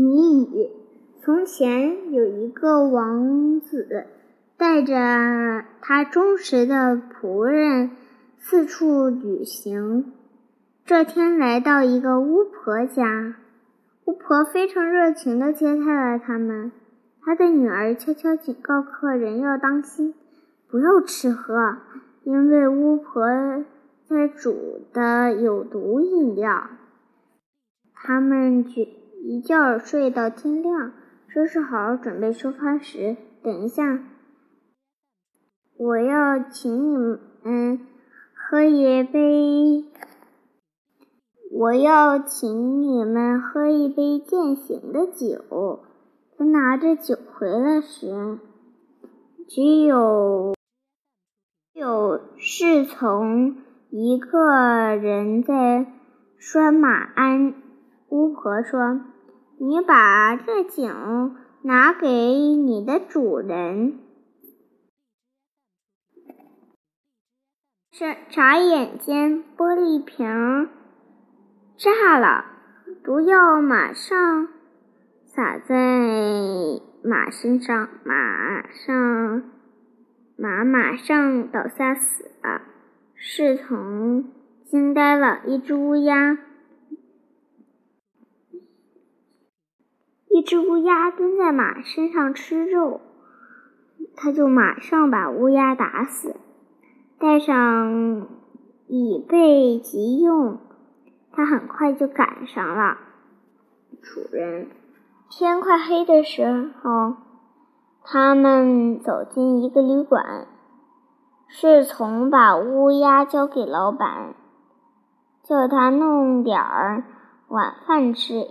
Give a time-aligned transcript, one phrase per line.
[0.00, 0.70] 谜语：
[1.20, 4.06] 从前有一个王子，
[4.56, 4.94] 带着
[5.80, 7.90] 他忠实的仆人
[8.38, 10.12] 四处旅行。
[10.84, 13.34] 这天来到一个巫婆家，
[14.04, 16.70] 巫婆非常热情地接待了他们。
[17.20, 20.14] 她的女儿悄悄警告客人要当心，
[20.70, 21.76] 不要吃喝，
[22.22, 23.24] 因为巫婆
[24.08, 26.68] 在煮的有毒饮料。
[27.92, 28.86] 他们觉。
[29.30, 30.90] 一觉睡到天亮，
[31.28, 34.02] 收拾好准备出发时，等一下，
[35.76, 36.96] 我要请你
[37.42, 37.78] 们
[38.32, 39.84] 喝一杯。
[41.52, 45.80] 我要请你们喝一杯践行的酒。
[46.38, 48.38] 他拿着酒回来时，
[49.46, 50.54] 只有
[51.74, 53.58] 有侍从
[53.90, 55.84] 一个人在
[56.38, 57.52] 拴马鞍。
[58.10, 59.02] 巫婆说
[59.60, 60.88] ：“你把这酒
[61.62, 63.98] 拿给你的主人。”
[67.90, 70.68] 是眨眼间，玻璃瓶
[71.76, 72.44] 炸了，
[73.02, 74.48] 毒药马上
[75.24, 75.74] 洒在
[77.02, 79.42] 马身上，马上
[80.36, 82.62] 马马上倒下死了。
[83.16, 84.32] 侍从
[84.64, 86.38] 惊呆了，一只乌鸦。
[90.28, 93.02] 一只乌鸦蹲在马身上吃肉，
[94.16, 96.36] 他就马上把乌鸦打死，
[97.18, 98.26] 带上
[98.86, 100.56] 以备急用。
[101.32, 102.96] 他很快就赶上了
[104.00, 104.70] 主人。
[105.28, 107.16] 天快黑的时候，
[108.02, 110.46] 他们走进一个旅馆，
[111.46, 114.34] 侍从把乌鸦交给老板，
[115.42, 117.04] 叫他弄点儿
[117.48, 118.48] 晚饭吃。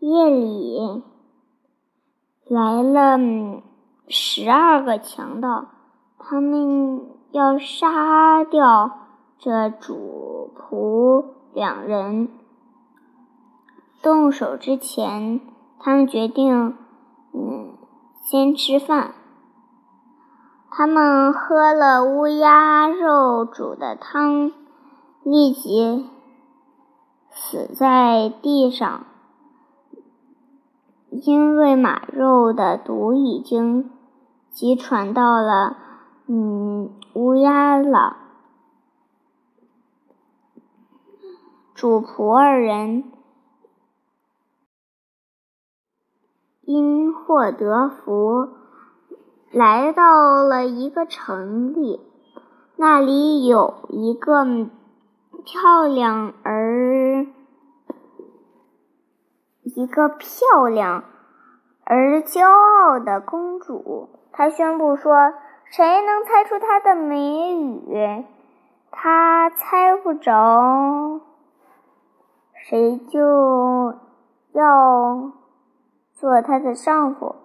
[0.00, 1.02] 夜里
[2.46, 3.18] 来了
[4.08, 5.66] 十二个强盗，
[6.18, 7.00] 他们
[7.32, 9.08] 要杀掉
[9.38, 12.28] 这主仆两人。
[14.00, 15.40] 动手之前，
[15.80, 16.76] 他们决定，
[17.34, 17.76] 嗯，
[18.22, 19.14] 先吃饭。
[20.70, 24.52] 他们喝了乌鸦肉煮的汤，
[25.24, 26.06] 立即
[27.30, 29.04] 死在地上。
[31.10, 33.90] 因为马肉的毒已经
[34.50, 35.76] 急传到了
[36.26, 38.16] 嗯乌鸦了，
[41.74, 43.04] 主仆二人
[46.62, 48.48] 因祸得福，
[49.50, 52.00] 来到了一个城里，
[52.76, 54.44] 那里有一个
[55.44, 56.67] 漂亮而。
[59.78, 61.04] 一个漂亮
[61.84, 65.34] 而骄傲的公主，她宣布说
[65.70, 68.24] ：“谁能猜出她的谜语，
[68.90, 71.20] 她猜不着，
[72.56, 73.94] 谁就
[74.50, 75.30] 要
[76.12, 77.36] 做她的丈夫。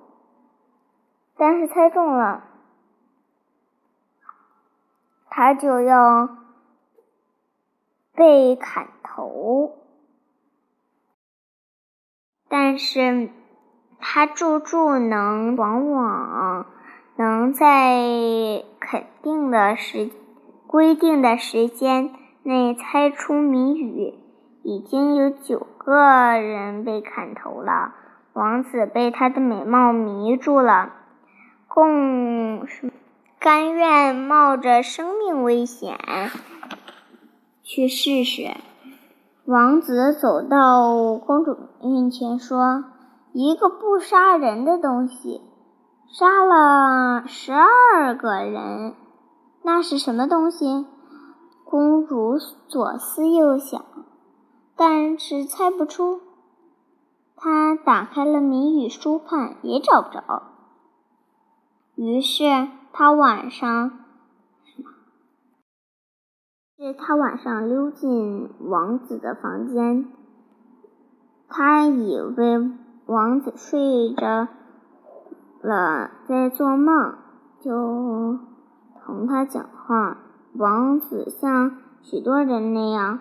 [1.38, 2.46] 但是猜中了，
[5.30, 6.30] 她就要
[8.16, 9.78] 被砍头。”
[12.56, 13.30] 但是，
[13.98, 16.68] 他住住能往往
[17.16, 20.12] 能在肯定的时
[20.68, 22.12] 规定的时间
[22.44, 24.14] 内猜出谜语。
[24.62, 27.96] 已经有九个人被砍头了，
[28.34, 30.94] 王子被她的美貌迷住了，
[31.68, 32.68] 共
[33.40, 35.98] 甘愿冒着生命危险
[37.64, 38.52] 去试试。
[39.46, 42.86] 王子走到公主面前，说
[43.34, 45.42] ：“一个不杀人的东西，
[46.08, 48.96] 杀了十二个人，
[49.62, 50.86] 那是什么东西？”
[51.70, 52.38] 公主
[52.70, 53.84] 左思右想，
[54.78, 56.22] 但是猜不出。
[57.36, 60.44] 她打开了谜语书看，也找不着。
[61.96, 64.03] 于是她晚上。
[66.84, 70.06] 是他晚上溜进王子的房间，
[71.48, 72.72] 他以为
[73.06, 74.50] 王子睡着
[75.62, 77.16] 了在做梦，
[77.62, 78.38] 就
[79.02, 80.18] 同他讲话。
[80.56, 83.20] 王子像许多人那样，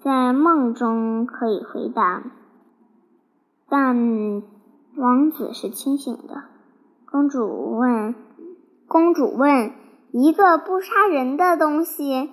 [0.00, 2.22] 在梦中可以回答，
[3.70, 4.42] 但
[4.96, 6.42] 王子是清醒的。
[7.10, 8.14] 公主问
[8.86, 9.72] ：“公主问，
[10.12, 12.28] 一个不杀人的东西？”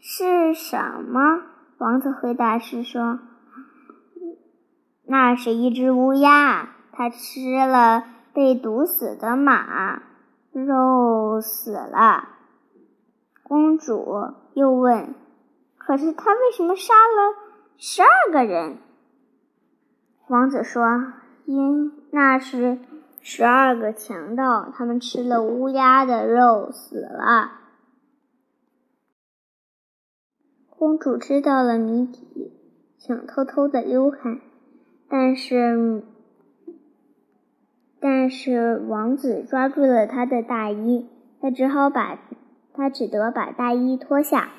[0.00, 1.42] 是什么？
[1.76, 3.20] 王子回答是说
[5.06, 10.02] ：“那是一只乌鸦，它吃了被毒死的马
[10.52, 12.28] 肉，死了。
[13.42, 15.14] 公主又问
[15.76, 17.34] ：“可是他为什么杀了
[17.76, 18.78] 十二个人？”
[20.28, 21.12] 王子说
[21.44, 22.78] ：“因那是
[23.20, 27.58] 十二个强盗，他们吃了乌鸦的肉，死了。”
[30.80, 32.54] 公主知道了谜底，
[32.96, 34.40] 想偷偷的溜开，
[35.10, 36.02] 但是，
[38.00, 41.06] 但是王子抓住了她的大衣，
[41.38, 42.18] 他只好把，
[42.72, 44.52] 他只得把大衣脱下。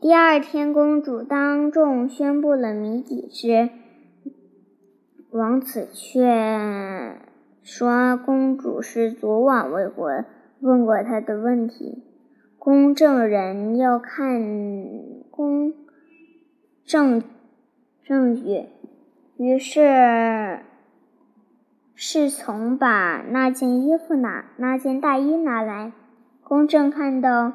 [0.00, 3.70] 第二天，公主当众宣布了谜底时，
[5.30, 7.20] 王子却
[7.62, 10.24] 说公主是昨晚问过
[10.58, 12.02] 问过他的问题。
[12.68, 14.42] 公证人要看
[15.30, 15.72] 公
[16.84, 17.22] 证
[18.04, 18.66] 证据，
[19.38, 20.60] 于是
[21.94, 25.92] 侍从把那件衣服拿那件大衣拿来。
[26.44, 27.54] 公正看到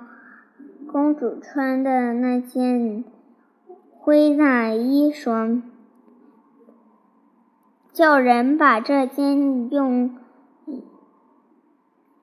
[0.92, 3.04] 公主穿的那件
[4.00, 5.62] 灰大衣，说
[7.94, 10.18] ：“叫人把这件用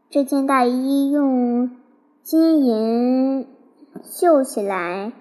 [0.09, 1.71] 这件大衣用。”
[2.23, 3.47] 金银
[4.03, 5.13] 绣起来，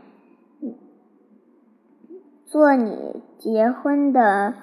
[2.46, 4.54] 做你结婚的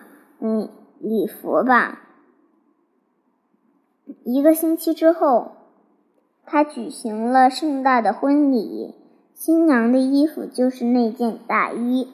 [0.40, 0.68] 嗯
[1.00, 2.02] 礼服吧。
[4.22, 5.52] 一个星期之后，
[6.44, 8.94] 他举行了盛大的婚礼，
[9.34, 12.08] 新娘的衣服就是那件大衣。